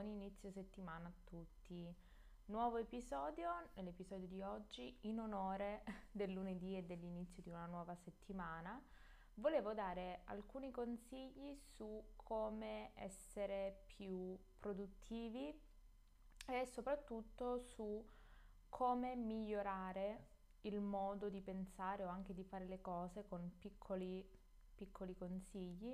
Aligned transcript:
Buon 0.00 0.12
inizio 0.12 0.50
settimana 0.50 1.08
a 1.08 1.12
tutti. 1.24 1.94
Nuovo 2.46 2.78
episodio, 2.78 3.50
nell'episodio 3.74 4.26
di 4.28 4.40
oggi, 4.40 4.96
in 5.02 5.20
onore 5.20 5.82
del 6.10 6.32
lunedì 6.32 6.74
e 6.74 6.84
dell'inizio 6.84 7.42
di 7.42 7.50
una 7.50 7.66
nuova 7.66 7.94
settimana, 7.94 8.82
volevo 9.34 9.74
dare 9.74 10.22
alcuni 10.24 10.70
consigli 10.70 11.54
su 11.54 12.02
come 12.16 12.92
essere 12.94 13.82
più 13.88 14.38
produttivi 14.58 15.54
e 16.46 16.64
soprattutto 16.64 17.58
su 17.58 18.02
come 18.70 19.14
migliorare 19.16 20.28
il 20.62 20.80
modo 20.80 21.28
di 21.28 21.42
pensare 21.42 22.04
o 22.04 22.08
anche 22.08 22.32
di 22.32 22.44
fare 22.44 22.64
le 22.64 22.80
cose 22.80 23.26
con 23.28 23.58
piccoli, 23.58 24.26
piccoli 24.74 25.14
consigli 25.14 25.92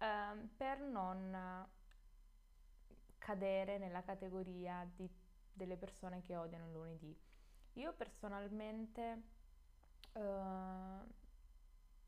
eh, 0.00 0.48
per 0.54 0.80
non 0.80 1.66
cadere 3.28 3.76
nella 3.76 4.02
categoria 4.02 4.90
di, 4.96 5.06
delle 5.52 5.76
persone 5.76 6.22
che 6.22 6.34
odiano 6.34 6.64
il 6.64 6.72
lunedì. 6.72 7.14
Io 7.74 7.92
personalmente, 7.92 9.22
uh, 10.14 11.06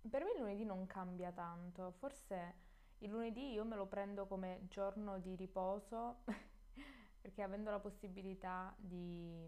per 0.09 0.25
me 0.25 0.33
il 0.33 0.39
lunedì 0.39 0.65
non 0.65 0.87
cambia 0.87 1.31
tanto, 1.31 1.91
forse 1.99 2.69
il 3.01 3.11
lunedì 3.11 3.53
io 3.53 3.67
me 3.67 3.77
lo 3.77 3.85
prendo 3.85 4.27
come 4.27 4.65
giorno 4.69 5.19
di 5.19 5.37
riposo 5.37 6.23
perché 7.21 7.43
avendo 7.43 7.71
la 7.71 7.81
possibilità 7.81 8.75
di, 8.79 9.47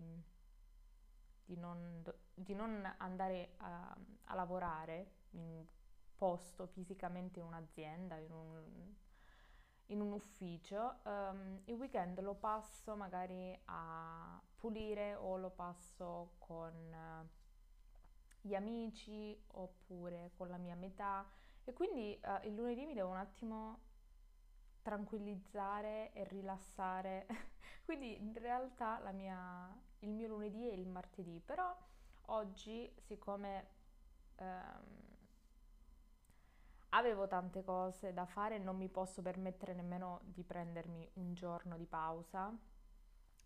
di, 1.46 1.56
non, 1.56 2.04
di 2.34 2.54
non, 2.54 2.94
andare 2.98 3.54
a, 3.56 3.96
a 4.24 4.34
lavorare 4.34 5.12
in 5.30 5.64
posto 6.16 6.66
fisicamente 6.66 7.38
in 7.38 7.46
un'azienda, 7.46 8.18
in 8.18 8.30
un 8.30 8.94
in 9.86 10.00
un 10.00 10.12
ufficio, 10.12 11.00
um, 11.04 11.60
il 11.64 11.74
weekend 11.74 12.20
lo 12.20 12.34
passo 12.34 12.94
magari 12.96 13.58
a 13.66 14.40
pulire 14.56 15.14
o 15.14 15.36
lo 15.36 15.50
passo 15.50 16.34
con 16.38 16.72
uh, 16.72 17.28
gli 18.40 18.54
amici 18.54 19.38
oppure 19.48 20.32
con 20.36 20.48
la 20.48 20.56
mia 20.56 20.74
metà 20.74 21.28
e 21.64 21.72
quindi 21.72 22.18
uh, 22.24 22.46
il 22.46 22.54
lunedì 22.54 22.86
mi 22.86 22.94
devo 22.94 23.10
un 23.10 23.16
attimo 23.16 23.80
tranquillizzare 24.82 26.12
e 26.12 26.24
rilassare. 26.24 27.26
quindi 27.84 28.20
in 28.20 28.34
realtà 28.34 29.00
mia, 29.12 29.72
il 30.00 30.10
mio 30.10 30.28
lunedì 30.28 30.68
è 30.68 30.72
il 30.72 30.86
martedì, 30.86 31.40
però 31.40 31.74
oggi 32.26 32.92
siccome 32.98 33.66
um, 34.38 35.11
avevo 36.94 37.26
tante 37.26 37.62
cose 37.62 38.12
da 38.12 38.26
fare 38.26 38.58
non 38.58 38.76
mi 38.76 38.88
posso 38.88 39.22
permettere 39.22 39.74
nemmeno 39.74 40.20
di 40.24 40.42
prendermi 40.42 41.08
un 41.14 41.34
giorno 41.34 41.76
di 41.76 41.86
pausa. 41.86 42.54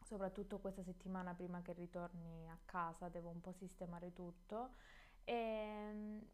Soprattutto 0.03 0.59
questa 0.59 0.83
settimana 0.83 1.35
prima 1.35 1.63
che 1.63 1.73
ritorni 1.73 2.49
a 2.49 2.59
casa 2.65 3.09
devo 3.09 3.31
un 3.31 3.41
po' 3.41 3.53
sistemare 3.53 4.13
tutto 4.13 4.75
e 5.25 5.33
ehm, 5.35 6.27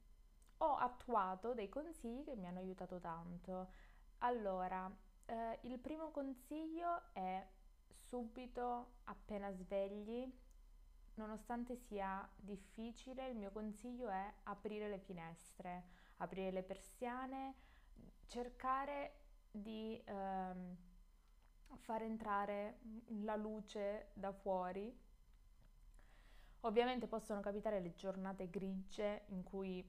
ho 0.59 0.77
attuato 0.77 1.55
dei 1.55 1.69
consigli 1.69 2.25
che 2.25 2.37
mi 2.37 2.47
hanno 2.47 2.59
aiutato 2.59 2.99
tanto. 2.99 3.71
Allora, 4.19 4.91
eh, 5.27 5.59
il 5.63 5.79
primo 5.79 6.11
consiglio 6.11 7.13
è 7.13 7.45
subito 7.89 8.93
appena 9.05 9.51
svegli, 9.53 10.31
nonostante 11.15 11.77
sia 11.77 12.29
difficile, 12.37 13.29
il 13.29 13.37
mio 13.37 13.51
consiglio 13.51 14.09
è 14.09 14.33
aprire 14.45 14.89
le 14.89 14.99
finestre 14.99 16.02
aprire 16.23 16.51
le 16.51 16.63
persiane, 16.63 17.55
cercare 18.27 19.15
di 19.51 20.01
ehm, 20.05 20.77
far 21.77 22.03
entrare 22.03 22.79
la 23.23 23.37
luce 23.37 24.11
da 24.15 24.33
fuori. 24.33 24.99
Ovviamente 26.61 27.09
possono 27.09 27.41
capitare 27.41 27.81
le 27.81 27.95
giornate 27.95 28.49
grigie 28.49 29.25
in 29.29 29.43
cui 29.43 29.87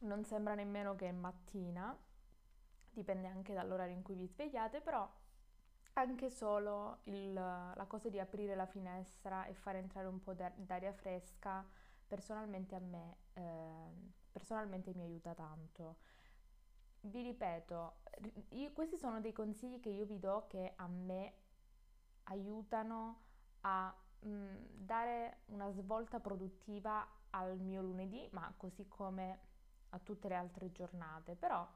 non 0.00 0.24
sembra 0.24 0.54
nemmeno 0.54 0.94
che 0.94 1.08
è 1.08 1.12
mattina, 1.12 1.96
dipende 2.90 3.26
anche 3.26 3.54
dall'orario 3.54 3.94
in 3.94 4.02
cui 4.02 4.14
vi 4.14 4.26
svegliate, 4.26 4.80
però 4.80 5.10
anche 5.94 6.30
solo 6.30 7.00
il, 7.04 7.32
la 7.32 7.84
cosa 7.88 8.08
di 8.08 8.18
aprire 8.20 8.54
la 8.54 8.66
finestra 8.66 9.46
e 9.46 9.54
far 9.54 9.76
entrare 9.76 10.06
un 10.06 10.20
po' 10.20 10.34
d'aria 10.34 10.92
fresca, 10.92 11.66
personalmente 12.06 12.74
a 12.74 12.78
me 12.78 13.16
eh, 13.34 14.18
personalmente 14.32 14.92
mi 14.94 15.02
aiuta 15.02 15.34
tanto. 15.34 15.96
Vi 17.02 17.22
ripeto, 17.22 17.94
io, 18.50 18.72
questi 18.72 18.98
sono 18.98 19.20
dei 19.20 19.32
consigli 19.32 19.80
che 19.80 19.88
io 19.88 20.04
vi 20.04 20.18
do 20.18 20.46
che 20.48 20.74
a 20.76 20.86
me 20.86 21.32
aiutano 22.24 23.22
a 23.62 23.94
mh, 24.20 24.28
dare 24.70 25.40
una 25.46 25.70
svolta 25.70 26.20
produttiva 26.20 27.06
al 27.30 27.58
mio 27.58 27.80
lunedì, 27.82 28.28
ma 28.32 28.52
così 28.56 28.86
come 28.88 29.40
a 29.90 29.98
tutte 29.98 30.28
le 30.28 30.34
altre 30.34 30.70
giornate. 30.72 31.36
Però, 31.36 31.66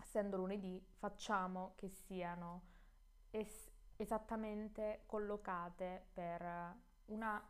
essendo 0.00 0.36
lunedì, 0.36 0.84
facciamo 0.98 1.72
che 1.76 1.88
siano 1.88 2.62
es- 3.30 3.70
esattamente 3.96 5.02
collocate 5.06 6.06
per 6.12 6.76
una 7.06 7.42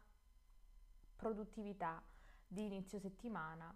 produttività 1.16 2.02
di 2.46 2.64
inizio 2.64 2.98
settimana 2.98 3.74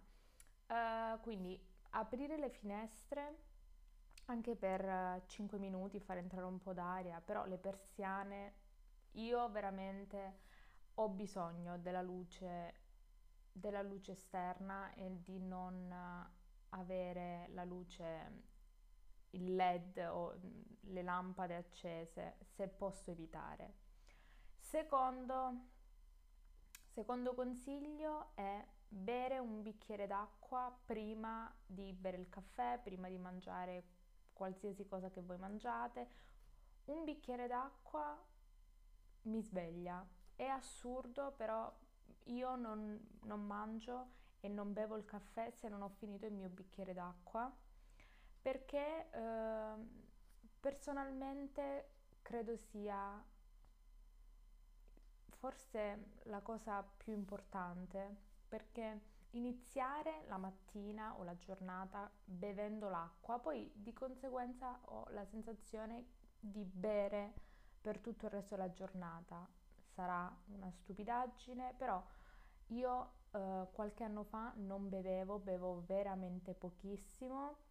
Uh, 0.67 1.19
quindi 1.21 1.59
aprire 1.91 2.37
le 2.37 2.49
finestre 2.49 3.45
anche 4.25 4.55
per 4.55 5.23
5 5.25 5.57
minuti, 5.57 5.99
far 5.99 6.17
entrare 6.17 6.45
un 6.45 6.59
po' 6.59 6.73
d'aria, 6.73 7.21
però 7.21 7.45
le 7.45 7.57
persiane, 7.57 8.53
io 9.11 9.49
veramente 9.49 10.39
ho 10.95 11.09
bisogno 11.09 11.77
della 11.77 12.01
luce, 12.01 12.73
della 13.51 13.81
luce 13.81 14.11
esterna 14.11 14.93
e 14.95 15.21
di 15.21 15.39
non 15.39 15.93
avere 16.69 17.47
la 17.53 17.63
luce, 17.63 18.43
il 19.31 19.55
led 19.55 19.97
o 19.97 20.37
le 20.81 21.01
lampade 21.01 21.55
accese 21.55 22.37
se 22.41 22.67
posso 22.67 23.11
evitare. 23.11 23.75
Secondo, 24.59 25.67
secondo 26.89 27.33
consiglio 27.33 28.31
è 28.35 28.65
bere 28.87 29.37
un 29.39 29.61
bicchiere 29.61 30.07
d'acqua 30.07 30.75
prima 30.85 31.53
di 31.65 31.93
bere 31.93 32.17
il 32.17 32.29
caffè, 32.29 32.79
prima 32.81 33.09
di 33.09 33.17
mangiare 33.17 33.83
qualsiasi 34.33 34.85
cosa 34.85 35.09
che 35.09 35.21
voi 35.21 35.37
mangiate. 35.37 36.07
Un 36.85 37.03
bicchiere 37.03 37.47
d'acqua 37.47 38.17
mi 39.23 39.41
sveglia. 39.41 40.05
È 40.35 40.45
assurdo, 40.45 41.33
però 41.35 41.71
io 42.25 42.55
non, 42.55 42.99
non 43.23 43.45
mangio 43.45 44.11
e 44.39 44.47
non 44.47 44.73
bevo 44.73 44.95
il 44.97 45.05
caffè 45.05 45.49
se 45.51 45.67
non 45.67 45.81
ho 45.81 45.89
finito 45.89 46.25
il 46.25 46.33
mio 46.33 46.49
bicchiere 46.49 46.93
d'acqua 46.93 47.51
perché 48.41 49.09
eh, 49.11 49.73
personalmente 50.59 51.89
credo 52.21 52.55
sia 52.55 53.23
forse 55.29 56.13
la 56.23 56.41
cosa 56.41 56.83
più 56.83 57.13
importante 57.13 58.25
perché 58.47 59.15
iniziare 59.31 60.23
la 60.27 60.37
mattina 60.37 61.17
o 61.17 61.23
la 61.23 61.37
giornata 61.37 62.09
bevendo 62.23 62.89
l'acqua, 62.89 63.39
poi 63.39 63.71
di 63.75 63.93
conseguenza 63.93 64.79
ho 64.85 65.07
la 65.09 65.25
sensazione 65.25 66.05
di 66.39 66.63
bere 66.63 67.33
per 67.81 67.99
tutto 67.99 68.25
il 68.25 68.31
resto 68.31 68.55
della 68.55 68.71
giornata. 68.71 69.47
Sarà 69.93 70.33
una 70.47 70.71
stupidaggine, 70.71 71.73
però 71.77 72.03
io 72.67 73.11
uh, 73.31 73.67
qualche 73.71 74.03
anno 74.03 74.23
fa 74.23 74.53
non 74.55 74.89
bevevo, 74.89 75.39
bevo 75.39 75.83
veramente 75.85 76.53
pochissimo 76.53 77.65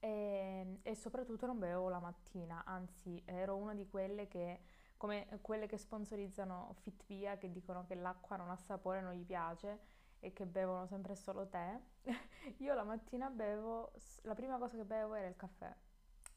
e, 0.00 0.78
e, 0.82 0.94
soprattutto 0.94 1.46
non 1.46 1.58
bevevo 1.58 1.88
la 1.88 2.00
mattina, 2.00 2.64
anzi 2.64 3.22
ero 3.26 3.56
una 3.56 3.74
di 3.74 3.86
quelle 3.86 4.28
che, 4.28 4.60
come 5.00 5.38
quelle 5.40 5.66
che 5.66 5.78
sponsorizzano 5.78 6.74
Fitvia, 6.82 7.38
che 7.38 7.50
dicono 7.50 7.86
che 7.86 7.94
l'acqua 7.94 8.36
non 8.36 8.50
ha 8.50 8.56
sapore, 8.56 9.00
non 9.00 9.14
gli 9.14 9.24
piace 9.24 9.80
e 10.18 10.34
che 10.34 10.44
bevono 10.44 10.86
sempre 10.86 11.14
solo 11.14 11.48
tè. 11.48 11.80
Io 12.58 12.74
la 12.74 12.82
mattina 12.82 13.30
bevo, 13.30 13.92
la 14.24 14.34
prima 14.34 14.58
cosa 14.58 14.76
che 14.76 14.84
bevo 14.84 15.14
era 15.14 15.26
il 15.26 15.36
caffè, 15.36 15.74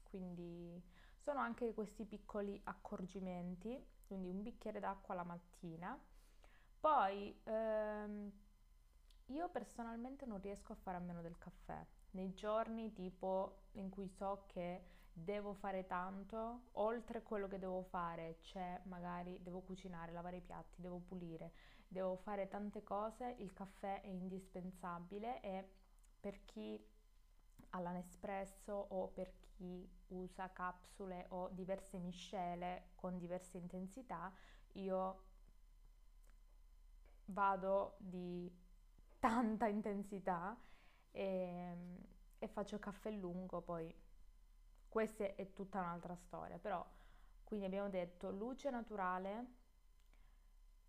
quindi 0.02 0.82
sono 1.18 1.40
anche 1.40 1.74
questi 1.74 2.06
piccoli 2.06 2.58
accorgimenti, 2.64 3.86
quindi 4.06 4.30
un 4.30 4.40
bicchiere 4.40 4.80
d'acqua 4.80 5.14
la 5.14 5.24
mattina. 5.24 6.02
Poi 6.80 7.38
ehm, 7.44 8.32
io 9.26 9.48
personalmente 9.50 10.24
non 10.24 10.40
riesco 10.40 10.72
a 10.72 10.76
fare 10.76 10.96
a 10.96 11.00
meno 11.00 11.20
del 11.20 11.36
caffè, 11.36 11.84
nei 12.12 12.32
giorni 12.32 12.94
tipo 12.94 13.64
in 13.72 13.90
cui 13.90 14.08
so 14.08 14.44
che 14.46 14.93
devo 15.16 15.54
fare 15.54 15.86
tanto, 15.86 16.70
oltre 16.72 17.22
quello 17.22 17.46
che 17.46 17.58
devo 17.60 17.82
fare 17.82 18.38
c'è 18.40 18.80
magari 18.86 19.40
devo 19.42 19.60
cucinare, 19.60 20.12
lavare 20.12 20.38
i 20.38 20.40
piatti, 20.40 20.82
devo 20.82 20.98
pulire, 20.98 21.52
devo 21.86 22.16
fare 22.16 22.48
tante 22.48 22.82
cose, 22.82 23.36
il 23.38 23.52
caffè 23.52 24.00
è 24.00 24.08
indispensabile 24.08 25.40
e 25.40 25.70
per 26.20 26.44
chi 26.44 26.84
ha 27.70 27.78
la 27.78 27.92
Nespresso 27.92 28.72
o 28.72 29.08
per 29.08 29.32
chi 29.38 29.88
usa 30.08 30.50
capsule 30.52 31.26
o 31.30 31.48
diverse 31.50 31.98
miscele 31.98 32.90
con 32.96 33.16
diverse 33.16 33.56
intensità, 33.56 34.32
io 34.72 35.22
vado 37.26 37.94
di 37.98 38.52
tanta 39.20 39.68
intensità 39.68 40.58
e, 41.12 41.22
ehm, 41.22 41.98
e 42.38 42.48
faccio 42.48 42.78
caffè 42.78 43.10
lungo, 43.10 43.60
poi 43.62 43.94
questa 44.94 45.24
è 45.34 45.52
tutta 45.52 45.80
un'altra 45.80 46.14
storia, 46.14 46.56
però 46.56 46.86
quindi 47.42 47.66
abbiamo 47.66 47.88
detto 47.88 48.30
luce 48.30 48.70
naturale, 48.70 49.46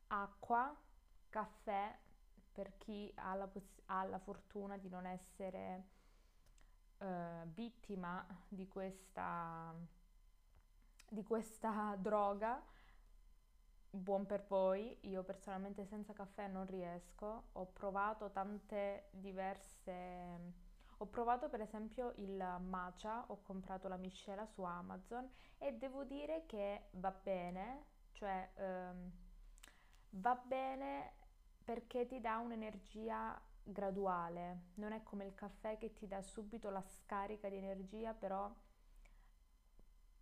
acqua, 0.09 0.79
caffè 1.27 1.97
per 2.51 2.77
chi 2.77 3.11
ha 3.15 3.33
la, 3.33 3.47
poss- 3.47 3.81
ha 3.85 4.03
la 4.03 4.19
fortuna 4.19 4.77
di 4.77 4.89
non 4.89 5.07
essere 5.07 5.87
uh, 6.99 7.47
vittima 7.47 8.23
di 8.47 8.67
questa, 8.67 9.73
di 11.09 11.23
questa 11.23 11.95
droga 11.97 12.63
buon 13.89 14.27
per 14.27 14.45
voi, 14.47 14.99
io 15.07 15.23
personalmente 15.23 15.83
senza 15.87 16.13
caffè 16.13 16.47
non 16.47 16.67
riesco, 16.67 17.47
ho 17.53 17.65
provato 17.73 18.29
tante 18.29 19.07
diverse... 19.09 20.63
Ho 20.97 21.07
provato 21.07 21.49
per 21.49 21.61
esempio 21.61 22.13
il 22.17 22.37
matcha, 22.61 23.25
ho 23.27 23.41
comprato 23.41 23.87
la 23.87 23.97
miscela 23.97 24.45
su 24.45 24.61
Amazon 24.61 25.29
e 25.57 25.73
devo 25.73 26.03
dire 26.05 26.45
che 26.45 26.87
va 26.91 27.11
bene, 27.11 27.85
cioè 28.13 28.49
ehm, 28.55 29.11
va 30.11 30.35
bene 30.35 31.13
perché 31.63 32.05
ti 32.05 32.21
dà 32.21 32.37
un'energia 32.37 33.39
graduale, 33.61 34.71
non 34.75 34.93
è 34.93 35.03
come 35.03 35.25
il 35.25 35.33
caffè 35.33 35.77
che 35.77 35.93
ti 35.93 36.07
dà 36.07 36.21
subito 36.21 36.69
la 36.69 36.81
scarica 36.81 37.49
di 37.49 37.57
energia, 37.57 38.13
però 38.13 38.49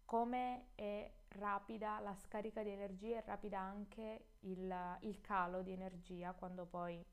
come 0.06 0.68
è 0.76 1.12
rapida 1.30 2.00
la 2.00 2.16
scarica 2.16 2.64
di 2.64 2.70
energia 2.70 3.18
è 3.18 3.24
rapida 3.26 3.60
anche 3.60 4.28
il, 4.42 4.98
il 5.02 5.22
calo 5.22 5.62
di 5.62 5.72
energia 5.72 6.34
quando 6.34 6.66
poi 6.66 7.04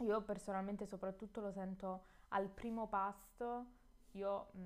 io 0.00 0.20
personalmente 0.22 0.86
soprattutto 0.86 1.40
lo 1.40 1.52
sento 1.52 2.04
al 2.32 2.48
primo 2.48 2.86
pasto, 2.88 3.66
io, 4.12 4.48
mh, 4.52 4.60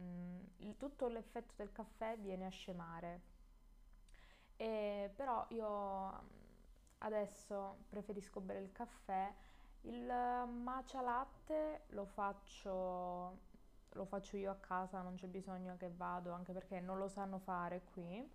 mm, 0.65 0.71
tutto 0.79 1.09
l'effetto 1.09 1.55
del 1.57 1.73
caffè 1.73 2.17
viene 2.19 2.47
a 2.47 2.51
scemare. 2.51 3.23
E, 4.57 5.13
però 5.15 5.47
io 5.51 6.25
adesso 6.99 7.85
preferisco 7.89 8.41
bere 8.41 8.61
il 8.61 8.73
caffè. 8.73 9.33
Il 9.83 10.07
matcha 10.07 11.01
latte 11.01 11.85
lo 11.89 12.07
faccio 12.07 13.55
lo 13.97 14.05
faccio 14.05 14.37
io 14.37 14.51
a 14.51 14.57
casa, 14.57 15.01
non 15.01 15.15
c'è 15.17 15.27
bisogno 15.27 15.77
che 15.79 15.91
vado, 15.91 16.33
anche 16.33 16.53
perché 16.53 16.81
non 16.81 16.99
lo 16.99 17.09
sanno 17.09 17.39
fare 17.39 17.83
qui. 17.93 18.31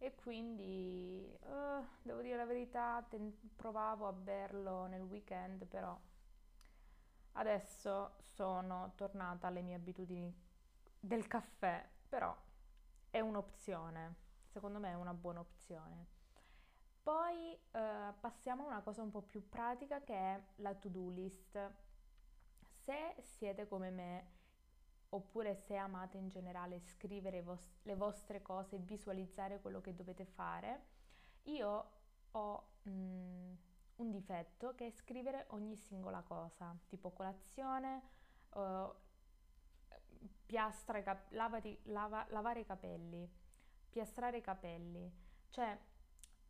E 0.00 0.14
quindi, 0.14 1.36
uh, 1.42 1.84
devo 2.02 2.20
dire 2.22 2.36
la 2.36 2.46
verità, 2.46 3.04
ten- 3.08 3.36
provavo 3.56 4.06
a 4.06 4.12
berlo 4.12 4.86
nel 4.86 5.02
weekend, 5.02 5.66
però 5.66 5.98
adesso 7.38 8.16
sono 8.20 8.92
tornata 8.96 9.46
alle 9.46 9.62
mie 9.62 9.76
abitudini 9.76 10.32
del 11.00 11.26
caffè, 11.26 11.88
però 12.08 12.36
è 13.10 13.20
un'opzione, 13.20 14.14
secondo 14.46 14.78
me 14.78 14.90
è 14.90 14.94
una 14.94 15.14
buona 15.14 15.40
opzione. 15.40 16.16
Poi 17.02 17.58
uh, 17.72 18.14
passiamo 18.20 18.64
a 18.64 18.66
una 18.66 18.82
cosa 18.82 19.02
un 19.02 19.10
po' 19.10 19.22
più 19.22 19.48
pratica 19.48 20.02
che 20.02 20.14
è 20.14 20.42
la 20.56 20.74
to-do 20.74 21.08
list. 21.08 21.58
Se 22.84 23.14
siete 23.20 23.66
come 23.66 23.90
me 23.90 24.36
oppure 25.10 25.54
se 25.54 25.76
amate 25.76 26.18
in 26.18 26.28
generale 26.28 26.80
scrivere 26.80 27.40
vos- 27.40 27.78
le 27.82 27.94
vostre 27.94 28.42
cose 28.42 28.76
visualizzare 28.78 29.60
quello 29.60 29.80
che 29.80 29.94
dovete 29.94 30.26
fare, 30.26 30.84
io 31.44 31.90
ho 32.32 32.68
mm, 32.86 33.54
un 33.98 34.10
difetto 34.10 34.74
che 34.74 34.86
è 34.86 34.90
scrivere 34.90 35.46
ogni 35.50 35.76
singola 35.76 36.22
cosa, 36.22 36.76
tipo 36.88 37.10
colazione, 37.10 38.02
uh, 38.54 38.92
piastra 40.46 41.02
cap- 41.02 41.30
lavati, 41.32 41.78
lava- 41.84 42.26
lavare 42.30 42.60
i 42.60 42.64
capelli, 42.64 43.28
piastrare 43.88 44.38
i 44.38 44.42
capelli, 44.42 45.10
cioè 45.50 45.78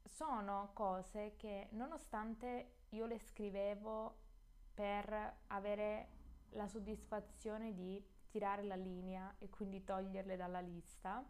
sono 0.04 0.70
cose 0.72 1.34
che 1.36 1.68
nonostante 1.72 2.76
io 2.90 3.06
le 3.06 3.18
scrivevo 3.18 4.16
per 4.74 5.40
avere 5.48 6.16
la 6.50 6.66
soddisfazione 6.68 7.74
di 7.74 8.02
tirare 8.28 8.62
la 8.62 8.76
linea 8.76 9.34
e 9.38 9.50
quindi 9.50 9.84
toglierle 9.84 10.36
dalla 10.36 10.60
lista. 10.60 11.24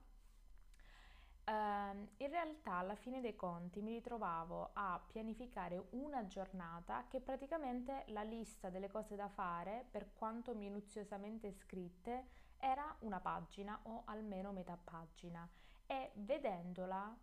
Uh, 1.49 2.07
in 2.19 2.29
realtà 2.29 2.75
alla 2.75 2.95
fine 2.95 3.23
dei 3.23 3.35
conti 3.35 3.81
mi 3.81 3.95
ritrovavo 3.95 4.69
a 4.75 5.03
pianificare 5.11 5.83
una 5.93 6.27
giornata 6.27 7.07
che 7.09 7.21
praticamente 7.21 8.05
la 8.09 8.23
lista 8.23 8.69
delle 8.69 8.91
cose 8.91 9.17
da 9.17 9.31
fare, 9.31 9.87
per 9.91 10.13
quanto 10.13 10.55
minuziosamente 10.55 11.51
scritte, 11.53 12.27
era 12.59 12.95
una 12.99 13.19
pagina 13.21 13.81
o 13.85 14.03
almeno 14.05 14.53
metà 14.53 14.77
pagina 14.77 15.49
e 15.87 16.11
vedendola 16.17 17.17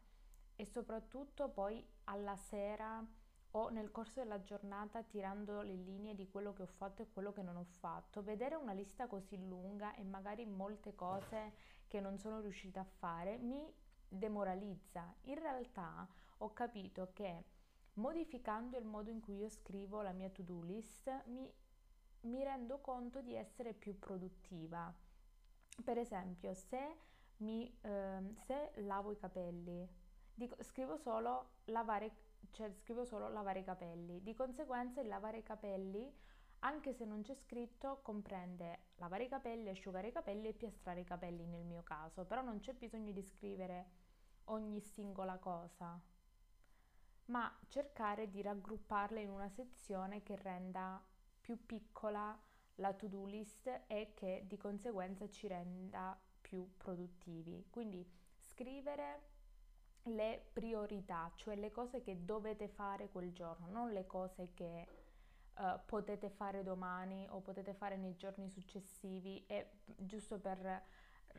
e 0.56 0.66
soprattutto 0.66 1.50
poi 1.50 1.86
alla 2.06 2.36
sera 2.36 3.06
o 3.52 3.70
nel 3.70 3.92
corso 3.92 4.22
della 4.22 4.42
giornata 4.42 5.04
tirando 5.04 5.62
le 5.62 5.76
linee 5.76 6.16
di 6.16 6.28
quello 6.30 6.52
che 6.52 6.64
ho 6.64 6.68
fatto 6.78 7.04
e 7.04 7.12
quello 7.12 7.32
che 7.32 7.44
non 7.44 7.58
ho 7.58 7.66
fatto. 7.80 8.24
Vedere 8.24 8.56
una 8.56 8.74
lista 8.74 9.06
così 9.06 9.38
lunga 9.48 9.94
e 9.94 10.04
magari 10.04 10.48
molte 10.48 10.96
cose 10.96 11.54
che 11.88 12.00
non 12.00 12.18
sono 12.18 12.40
riuscita 12.40 12.80
a 12.80 12.86
fare 12.86 13.38
mi 13.38 13.72
demoralizza. 14.16 15.14
In 15.24 15.40
realtà 15.40 16.08
ho 16.40 16.54
capito 16.54 17.12
che 17.14 17.44
modificando 17.94 18.78
il 18.78 18.86
modo 18.86 19.10
in 19.10 19.22
cui 19.22 19.38
io 19.38 19.50
scrivo 19.50 20.02
la 20.02 20.12
mia 20.12 20.30
to-do 20.30 20.62
list 20.62 21.10
mi, 21.28 21.52
mi 22.22 22.44
rendo 22.44 22.80
conto 22.80 23.22
di 23.22 23.36
essere 23.36 23.74
più 23.74 23.98
produttiva. 23.98 24.94
Per 25.84 25.98
esempio, 25.98 26.54
se, 26.54 26.98
mi, 27.38 27.74
eh, 27.82 28.34
se 28.46 28.72
lavo 28.82 29.12
i 29.12 29.18
capelli, 29.18 29.88
dico, 30.34 30.62
scrivo 30.64 30.98
solo 30.98 31.50
lavare 31.66 32.24
cioè 32.52 32.72
scrivo 32.72 33.06
solo 33.06 33.28
lavare 33.30 33.60
i 33.60 33.64
capelli. 33.64 34.22
Di 34.22 34.34
conseguenza 34.34 35.02
il 35.02 35.08
lavare 35.08 35.40
i 35.40 35.44
capelli, 35.44 36.10
anche 36.60 36.94
se 36.94 37.06
non 37.06 37.22
c'è 37.22 37.36
scritto, 37.36 38.00
comprende 38.02 38.80
lavare 38.96 39.26
i 39.26 39.30
capelli, 39.30 39.70
asciugare 39.70 40.08
i 40.08 40.12
capelli 40.12 40.48
e 40.48 40.54
piastrare 40.54 41.02
i 41.02 41.04
capelli 41.04 41.46
nel 41.46 41.66
mio 41.66 41.84
caso, 41.84 42.26
però 42.26 42.42
non 42.42 42.60
c'è 42.60 42.74
bisogno 42.74 43.12
di 43.12 43.22
scrivere 43.22 44.04
ogni 44.46 44.80
singola 44.80 45.38
cosa, 45.38 46.00
ma 47.26 47.52
cercare 47.68 48.30
di 48.30 48.42
raggrupparle 48.42 49.22
in 49.22 49.30
una 49.30 49.50
sezione 49.50 50.22
che 50.24 50.36
renda 50.36 51.04
più 51.42 51.66
piccola 51.66 52.38
la 52.76 52.94
to-do 52.94 53.26
list 53.26 53.84
e 53.88 54.14
che 54.14 54.44
di 54.48 54.58
conseguenza 54.58 55.30
ci 55.30 55.48
renda 55.48 56.20
più 56.42 56.76
produttivi. 56.78 57.66
Quindi 57.70 58.06
scrivere 58.38 59.34
le 60.04 60.50
priorità, 60.54 61.32
cioè 61.36 61.56
le 61.56 61.72
cose 61.72 62.02
che 62.02 62.26
dovete 62.26 62.68
fare 62.68 63.10
quel 63.10 63.32
giorno, 63.34 63.68
non 63.68 63.92
le 63.92 64.06
cose 64.06 64.52
che 64.54 64.88
uh, 65.56 65.80
potete 65.86 66.30
fare 66.30 66.64
domani 66.64 67.26
o 67.30 67.42
potete 67.42 67.74
fare 67.74 67.98
nei 67.98 68.16
giorni 68.16 68.50
successivi 68.50 69.44
e 69.48 69.70
giusto 69.98 70.38
per 70.40 70.84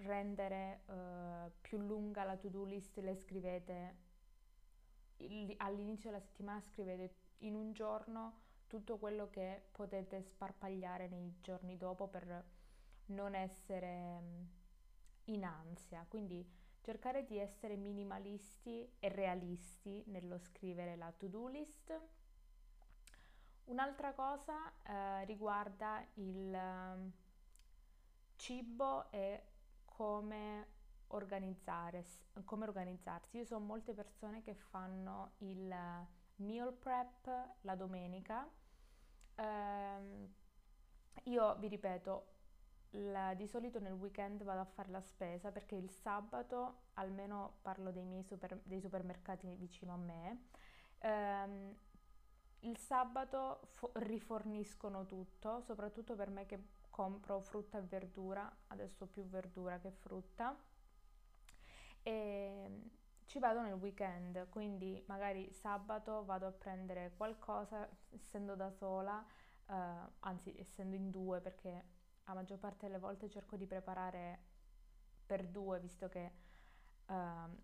rendere 0.03 0.83
uh, 0.87 1.50
più 1.61 1.79
lunga 1.79 2.25
la 2.25 2.37
to-do 2.37 2.65
list 2.65 2.99
le 2.99 3.15
scrivete 3.15 4.05
il, 5.19 5.55
all'inizio 5.59 6.11
della 6.11 6.23
settimana 6.23 6.61
scrivete 6.61 7.15
in 7.38 7.55
un 7.55 7.73
giorno 7.73 8.45
tutto 8.67 8.99
quello 8.99 9.31
che 9.31 9.69
potete 9.73 10.23
sparpagliare 10.23 11.09
nei 11.09 11.37
giorni 11.41 11.76
dopo 11.76 12.09
per 12.09 12.45
non 13.07 13.35
essere 13.35 14.21
mm, 14.21 14.43
in 15.26 15.45
ansia. 15.45 16.05
Quindi 16.09 16.45
cercare 16.81 17.25
di 17.25 17.38
essere 17.38 17.76
minimalisti 17.76 18.88
e 18.99 19.09
realisti 19.09 20.03
nello 20.07 20.38
scrivere 20.38 20.97
la 20.97 21.12
to-do 21.17 21.47
list. 21.49 22.00
Un'altra 23.65 24.12
cosa 24.12 24.73
eh, 24.83 25.25
riguarda 25.25 26.05
il 26.15 26.53
um, 26.55 27.12
cibo 28.37 29.11
e 29.11 29.43
come, 29.97 30.67
come 32.45 32.65
organizzarsi. 32.67 33.38
Io 33.38 33.45
so 33.45 33.59
molte 33.59 33.95
persone 33.95 34.43
che 34.43 34.55
fanno 34.55 35.33
il 35.38 35.75
meal 36.37 36.73
prep 36.75 37.29
la 37.62 37.75
domenica. 37.75 38.47
Eh, 39.37 40.29
io 41.25 41.57
vi 41.57 41.69
ripeto, 41.69 42.35
la, 42.91 43.35
di 43.35 43.47
solito 43.47 43.81
nel 43.81 43.93
weekend 43.93 44.43
vado 44.45 44.61
a 44.61 44.65
fare 44.65 44.91
la 44.91 45.00
spesa 45.00 45.50
perché 45.50 45.75
il 45.76 45.91
sabato, 45.91 46.83
almeno 46.95 47.59
parlo 47.62 47.91
dei 47.91 48.05
miei 48.05 48.23
super, 48.23 48.61
dei 48.65 48.81
supermercati 48.81 49.55
vicino 49.57 49.93
a 49.95 49.97
me, 49.97 50.49
ehm, 50.99 51.75
il 52.61 52.76
sabato 52.79 53.61
fo- 53.65 53.93
riforniscono 53.95 55.07
tutto, 55.07 55.61
soprattutto 55.62 56.15
per 56.17 56.31
me 56.31 56.47
che 56.47 56.59
compro 56.97 57.41
frutta 57.41 57.76
e 57.76 57.83
verdura, 57.83 58.50
adesso 58.69 59.07
più 59.07 59.23
verdura 59.26 59.79
che 59.79 59.91
frutta. 59.91 60.59
E 62.03 62.81
ci 63.26 63.38
vado 63.38 63.61
nel 63.61 63.75
weekend, 63.75 64.49
quindi 64.49 65.05
magari 65.07 65.53
sabato 65.53 66.25
vado 66.25 66.47
a 66.47 66.53
prendere 66.53 67.12
qualcosa, 67.15 67.87
essendo 68.09 68.55
da 68.55 68.71
sola, 68.71 69.23
eh, 69.67 69.75
anzi 70.21 70.57
essendo 70.57 70.97
in 70.97 71.11
due 71.11 71.43
perché 71.43 71.85
la 72.25 72.33
maggior 72.33 72.59
parte 72.59 72.87
delle 72.87 72.99
volte 72.99 73.29
cerco 73.29 73.57
di 73.57 73.67
preparare 73.67 74.38
per 75.26 75.47
due, 75.49 75.79
visto 75.79 76.09
che 76.09 76.25
eh, 76.25 77.15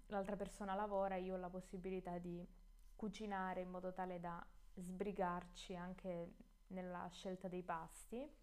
l'altra 0.08 0.36
persona 0.36 0.74
lavora 0.74 1.14
e 1.14 1.22
io 1.22 1.36
ho 1.36 1.38
la 1.38 1.48
possibilità 1.48 2.18
di 2.18 2.46
cucinare 2.94 3.62
in 3.62 3.70
modo 3.70 3.94
tale 3.94 4.20
da 4.20 4.44
sbrigarci 4.74 5.74
anche 5.74 6.34
nella 6.66 7.08
scelta 7.08 7.48
dei 7.48 7.62
pasti. 7.62 8.40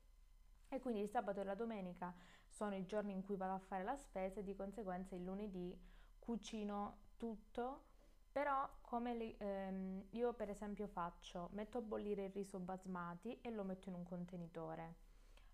E 0.70 0.80
quindi 0.80 1.02
il 1.02 1.10
sabato 1.10 1.42
e 1.42 1.44
la 1.44 1.56
domenica 1.56 2.14
sono 2.48 2.76
i 2.76 2.86
giorni 2.86 3.12
in 3.12 3.24
cui 3.24 3.36
vado 3.36 3.54
a 3.54 3.60
fare 3.60 3.84
la 3.84 3.96
spesa 3.96 4.40
e 4.40 4.44
di 4.44 4.56
conseguenza 4.56 5.16
il 5.16 5.24
lunedì 5.24 5.76
cucino 6.20 7.08
tutto, 7.18 7.86
però 8.32 8.70
come 8.82 9.16
li, 9.16 9.36
ehm, 9.40 10.06
io 10.12 10.34
per 10.34 10.50
esempio 10.50 10.88
faccio, 10.88 11.50
metto 11.54 11.80
a 11.80 11.82
bollire 11.82 12.26
il 12.26 12.32
riso 12.32 12.60
basmati 12.60 13.40
e 13.42 13.50
lo 13.50 13.64
metto 13.64 13.90
in 13.90 13.96
un 13.96 14.04
contenitore. 14.04 15.08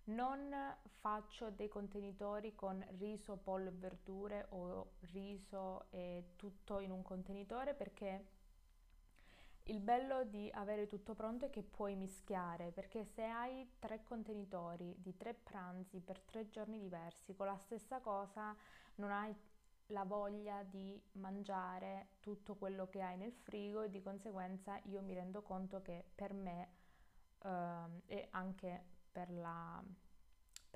Non 0.04 0.54
faccio 1.00 1.50
dei 1.50 1.68
contenitori 1.68 2.54
con 2.54 2.84
riso, 2.98 3.38
pollo 3.38 3.70
e 3.70 3.72
verdure 3.72 4.46
o 4.50 4.92
riso 5.12 5.86
e 5.90 6.32
tutto 6.36 6.78
in 6.78 6.90
un 6.90 7.02
contenitore 7.02 7.74
perché 7.74 8.35
il 9.68 9.80
bello 9.80 10.24
di 10.24 10.48
avere 10.52 10.86
tutto 10.86 11.14
pronto 11.14 11.46
è 11.46 11.50
che 11.50 11.62
puoi 11.62 11.96
mischiare, 11.96 12.70
perché 12.70 13.04
se 13.04 13.24
hai 13.24 13.68
tre 13.78 14.02
contenitori 14.04 14.94
di 14.98 15.16
tre 15.16 15.34
pranzi 15.34 16.00
per 16.00 16.20
tre 16.20 16.48
giorni 16.48 16.78
diversi 16.78 17.34
con 17.34 17.46
la 17.46 17.56
stessa 17.56 18.00
cosa, 18.00 18.54
non 18.96 19.10
hai 19.10 19.34
la 19.90 20.04
voglia 20.04 20.62
di 20.62 21.00
mangiare 21.12 22.10
tutto 22.20 22.56
quello 22.56 22.88
che 22.88 23.02
hai 23.02 23.16
nel 23.16 23.32
frigo 23.32 23.82
e 23.82 23.90
di 23.90 24.02
conseguenza 24.02 24.80
io 24.84 25.00
mi 25.02 25.14
rendo 25.14 25.42
conto 25.42 25.80
che 25.80 26.04
per 26.14 26.32
me 26.32 26.68
eh, 27.42 28.02
e 28.06 28.28
anche 28.30 28.84
per, 29.12 29.30
la, 29.30 29.82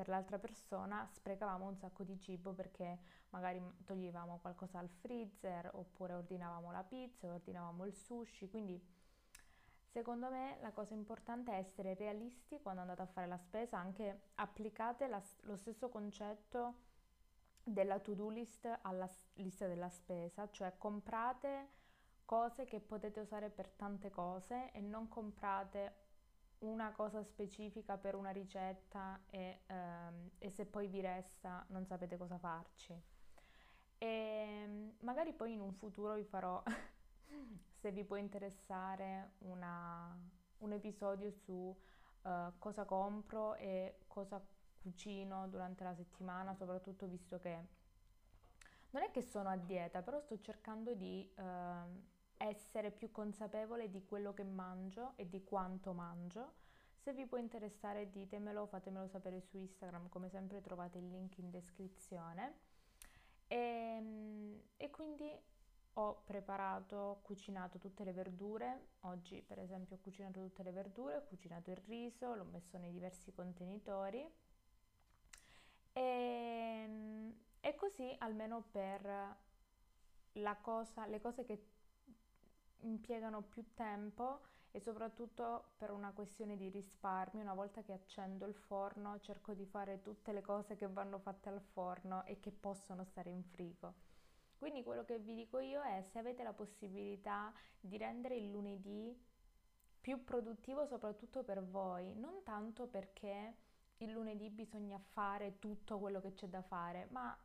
per 0.00 0.08
l'altra 0.08 0.38
persona 0.38 1.06
sprecavamo 1.12 1.66
un 1.66 1.76
sacco 1.76 2.04
di 2.04 2.18
cibo 2.18 2.54
perché 2.54 2.98
magari 3.28 3.62
toglievamo 3.84 4.38
qualcosa 4.40 4.78
al 4.78 4.88
freezer 4.88 5.68
oppure 5.74 6.14
ordinavamo 6.14 6.72
la 6.72 6.82
pizza, 6.82 7.30
ordinavamo 7.30 7.84
il 7.84 7.92
sushi, 7.92 8.48
quindi 8.48 8.82
secondo 9.84 10.30
me 10.30 10.56
la 10.62 10.72
cosa 10.72 10.94
importante 10.94 11.52
è 11.52 11.56
essere 11.56 11.92
realisti 11.92 12.58
quando 12.62 12.80
andate 12.80 13.02
a 13.02 13.06
fare 13.06 13.26
la 13.26 13.36
spesa, 13.36 13.76
anche 13.76 14.28
applicate 14.36 15.06
la, 15.06 15.22
lo 15.40 15.56
stesso 15.56 15.90
concetto 15.90 16.76
della 17.62 17.98
to-do 17.98 18.30
list 18.30 18.78
alla 18.80 19.08
lista 19.34 19.66
della 19.66 19.90
spesa, 19.90 20.48
cioè 20.48 20.78
comprate 20.78 21.72
cose 22.24 22.64
che 22.64 22.80
potete 22.80 23.20
usare 23.20 23.50
per 23.50 23.68
tante 23.68 24.08
cose 24.08 24.70
e 24.72 24.80
non 24.80 25.08
comprate 25.08 26.08
una 26.60 26.92
cosa 26.92 27.22
specifica 27.22 27.96
per 27.96 28.14
una 28.14 28.30
ricetta 28.30 29.20
e, 29.30 29.60
ehm, 29.66 30.30
e 30.38 30.50
se 30.50 30.66
poi 30.66 30.88
vi 30.88 31.00
resta 31.00 31.64
non 31.68 31.86
sapete 31.86 32.16
cosa 32.16 32.38
farci. 32.38 32.92
E 33.98 34.06
ehm, 34.06 34.96
magari 35.00 35.32
poi 35.32 35.52
in 35.52 35.60
un 35.60 35.72
futuro 35.72 36.14
vi 36.14 36.24
farò, 36.24 36.62
se 37.80 37.92
vi 37.92 38.04
può 38.04 38.16
interessare, 38.16 39.32
una, 39.38 40.16
un 40.58 40.72
episodio 40.72 41.30
su 41.30 41.52
uh, 41.52 42.30
cosa 42.58 42.84
compro 42.84 43.54
e 43.54 44.00
cosa 44.06 44.42
cucino 44.82 45.48
durante 45.48 45.84
la 45.84 45.94
settimana, 45.94 46.54
soprattutto 46.54 47.06
visto 47.06 47.38
che 47.38 47.78
non 48.90 49.02
è 49.02 49.10
che 49.10 49.22
sono 49.22 49.48
a 49.48 49.56
dieta, 49.56 50.02
però 50.02 50.20
sto 50.20 50.40
cercando 50.40 50.94
di 50.94 51.30
eh, 51.36 51.42
essere 52.40 52.90
più 52.90 53.10
consapevole 53.10 53.90
di 53.90 54.04
quello 54.04 54.32
che 54.32 54.44
mangio 54.44 55.12
e 55.16 55.28
di 55.28 55.44
quanto 55.44 55.92
mangio. 55.92 56.54
Se 56.96 57.12
vi 57.12 57.26
può 57.26 57.38
interessare 57.38 58.10
ditemelo, 58.10 58.66
fatemelo 58.66 59.06
sapere 59.08 59.40
su 59.40 59.56
Instagram, 59.56 60.08
come 60.08 60.28
sempre 60.28 60.60
trovate 60.60 60.98
il 60.98 61.08
link 61.08 61.38
in 61.38 61.50
descrizione. 61.50 62.60
E, 63.46 63.56
ehm, 63.56 64.62
e 64.76 64.90
quindi 64.90 65.30
ho 65.94 66.22
preparato, 66.24 67.20
cucinato 67.22 67.78
tutte 67.78 68.04
le 68.04 68.12
verdure. 68.12 68.88
Oggi 69.00 69.42
per 69.42 69.58
esempio 69.58 69.96
ho 69.96 69.98
cucinato 70.00 70.40
tutte 70.40 70.62
le 70.62 70.72
verdure, 70.72 71.16
ho 71.16 71.24
cucinato 71.24 71.70
il 71.70 71.76
riso, 71.76 72.34
l'ho 72.34 72.44
messo 72.44 72.78
nei 72.78 72.92
diversi 72.92 73.32
contenitori 73.32 74.26
e, 75.92 76.00
ehm, 76.00 77.34
e 77.60 77.74
così 77.74 78.14
almeno 78.18 78.62
per 78.70 79.36
cosa, 80.62 81.06
le 81.06 81.20
cose 81.20 81.44
che 81.44 81.69
impiegano 82.82 83.42
più 83.42 83.64
tempo 83.74 84.40
e 84.72 84.80
soprattutto 84.80 85.72
per 85.76 85.90
una 85.90 86.12
questione 86.12 86.56
di 86.56 86.68
risparmio, 86.68 87.42
una 87.42 87.54
volta 87.54 87.82
che 87.82 87.92
accendo 87.92 88.46
il 88.46 88.54
forno 88.54 89.18
cerco 89.20 89.52
di 89.52 89.66
fare 89.66 90.00
tutte 90.00 90.32
le 90.32 90.42
cose 90.42 90.76
che 90.76 90.86
vanno 90.86 91.18
fatte 91.18 91.48
al 91.48 91.60
forno 91.60 92.24
e 92.24 92.38
che 92.38 92.52
possono 92.52 93.04
stare 93.04 93.30
in 93.30 93.42
frigo. 93.42 93.94
Quindi 94.58 94.82
quello 94.82 95.04
che 95.04 95.18
vi 95.18 95.34
dico 95.34 95.58
io 95.58 95.82
è 95.82 96.02
se 96.02 96.18
avete 96.18 96.42
la 96.42 96.52
possibilità 96.52 97.52
di 97.80 97.96
rendere 97.96 98.36
il 98.36 98.50
lunedì 98.50 99.18
più 100.00 100.22
produttivo 100.22 100.86
soprattutto 100.86 101.42
per 101.42 101.64
voi, 101.64 102.14
non 102.14 102.42
tanto 102.42 102.86
perché 102.86 103.56
il 103.98 104.10
lunedì 104.10 104.50
bisogna 104.50 104.98
fare 104.98 105.58
tutto 105.58 105.98
quello 105.98 106.20
che 106.20 106.32
c'è 106.34 106.46
da 106.46 106.62
fare, 106.62 107.08
ma 107.10 107.36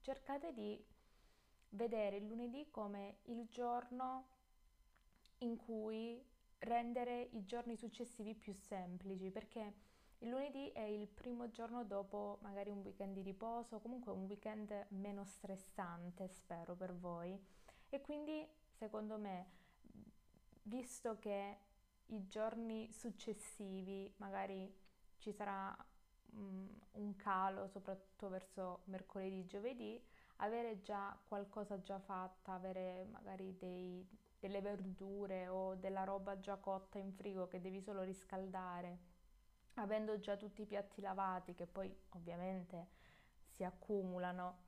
cercate 0.00 0.52
di 0.52 0.82
vedere 1.70 2.16
il 2.16 2.26
lunedì 2.26 2.68
come 2.70 3.18
il 3.24 3.46
giorno 3.48 4.33
in 5.38 5.56
cui 5.56 6.22
rendere 6.60 7.28
i 7.32 7.44
giorni 7.44 7.76
successivi 7.76 8.34
più 8.34 8.52
semplici, 8.52 9.30
perché 9.30 9.74
il 10.18 10.28
lunedì 10.28 10.70
è 10.70 10.80
il 10.80 11.06
primo 11.06 11.50
giorno 11.50 11.84
dopo 11.84 12.38
magari 12.40 12.70
un 12.70 12.78
weekend 12.78 13.14
di 13.14 13.22
riposo, 13.22 13.80
comunque 13.80 14.12
un 14.12 14.24
weekend 14.24 14.86
meno 14.90 15.24
stressante, 15.24 16.28
spero 16.28 16.74
per 16.74 16.94
voi. 16.94 17.38
E 17.90 18.00
quindi, 18.00 18.46
secondo 18.70 19.18
me, 19.18 19.46
visto 20.62 21.18
che 21.18 21.58
i 22.06 22.26
giorni 22.26 22.90
successivi 22.92 24.12
magari 24.16 24.72
ci 25.18 25.32
sarà 25.32 25.76
um, 26.32 26.68
un 26.92 27.16
calo 27.16 27.66
soprattutto 27.68 28.28
verso 28.28 28.80
mercoledì, 28.84 29.46
giovedì, 29.46 30.02
avere 30.36 30.80
già 30.80 31.18
qualcosa 31.28 31.80
già 31.80 31.98
fatta, 31.98 32.52
avere 32.52 33.04
magari 33.10 33.56
dei, 33.58 34.06
delle 34.44 34.60
verdure 34.60 35.48
o 35.48 35.74
della 35.74 36.04
roba 36.04 36.38
già 36.38 36.56
cotta 36.56 36.98
in 36.98 37.14
frigo 37.14 37.48
che 37.48 37.62
devi 37.62 37.80
solo 37.80 38.02
riscaldare, 38.02 38.98
avendo 39.76 40.18
già 40.18 40.36
tutti 40.36 40.60
i 40.60 40.66
piatti 40.66 41.00
lavati 41.00 41.54
che 41.54 41.66
poi 41.66 41.90
ovviamente 42.10 42.88
si 43.46 43.64
accumulano 43.64 44.58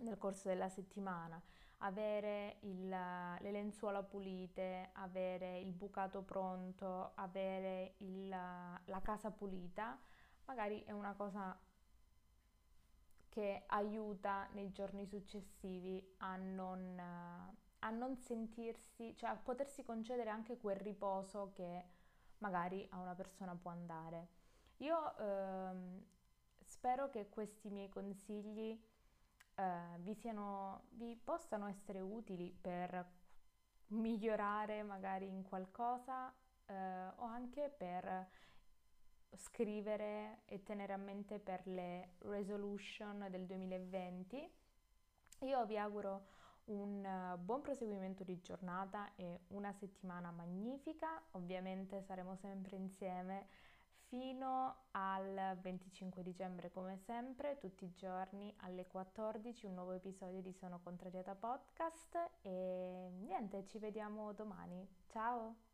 nel 0.00 0.18
corso 0.18 0.48
della 0.48 0.68
settimana, 0.68 1.40
avere 1.78 2.58
il, 2.60 2.88
le 2.88 3.50
lenzuola 3.50 4.02
pulite, 4.02 4.90
avere 4.92 5.58
il 5.60 5.72
bucato 5.72 6.20
pronto, 6.20 7.12
avere 7.14 7.94
il, 7.98 8.28
la 8.28 9.00
casa 9.02 9.30
pulita, 9.30 9.98
magari 10.44 10.82
è 10.84 10.92
una 10.92 11.14
cosa 11.14 11.58
che 13.30 13.62
aiuta 13.68 14.46
nei 14.52 14.70
giorni 14.72 15.06
successivi 15.06 16.16
a 16.18 16.36
non, 16.36 17.00
a 17.80 17.90
non 17.90 18.16
sentirsi, 18.16 19.16
cioè 19.16 19.30
a 19.30 19.36
potersi 19.36 19.82
concedere 19.82 20.30
anche 20.30 20.56
quel 20.58 20.76
riposo 20.76 21.52
che 21.54 21.84
magari 22.38 22.86
a 22.90 22.98
una 22.98 23.14
persona 23.14 23.54
può 23.54 23.70
andare. 23.70 24.28
Io 24.78 25.16
ehm, 25.18 26.04
spero 26.64 27.10
che 27.10 27.28
questi 27.28 27.70
miei 27.70 27.88
consigli 27.88 28.78
eh, 29.54 29.98
vi, 29.98 30.14
siano, 30.14 30.84
vi 30.90 31.16
possano 31.16 31.66
essere 31.68 32.00
utili 32.00 32.50
per 32.52 33.18
migliorare 33.88 34.82
magari 34.82 35.26
in 35.26 35.42
qualcosa 35.42 36.32
eh, 36.66 37.08
o 37.16 37.24
anche 37.24 37.68
per 37.68 38.28
scrivere 39.36 40.42
e 40.46 40.62
tenere 40.62 40.92
a 40.92 40.96
mente 40.96 41.38
per 41.38 41.66
le 41.66 42.14
resolution 42.18 43.26
del 43.30 43.46
2020. 43.46 44.52
Io 45.40 45.66
vi 45.66 45.78
auguro 45.78 46.26
un 46.70 47.04
uh, 47.04 47.38
buon 47.38 47.60
proseguimento 47.60 48.24
di 48.24 48.40
giornata 48.40 49.10
e 49.16 49.40
una 49.48 49.72
settimana 49.72 50.30
magnifica. 50.30 51.22
Ovviamente 51.32 52.02
saremo 52.02 52.36
sempre 52.36 52.76
insieme 52.76 53.46
fino 54.10 54.86
al 54.90 55.56
25 55.60 56.22
dicembre 56.22 56.70
come 56.70 56.98
sempre, 57.04 57.58
tutti 57.58 57.84
i 57.84 57.94
giorni 57.94 58.52
alle 58.58 58.86
14 58.86 59.66
un 59.66 59.74
nuovo 59.74 59.92
episodio 59.92 60.42
di 60.42 60.52
Sono 60.52 60.80
Contrariata 60.82 61.36
Podcast 61.36 62.18
e 62.42 63.10
niente, 63.20 63.64
ci 63.66 63.78
vediamo 63.78 64.32
domani. 64.32 64.84
Ciao! 65.06 65.69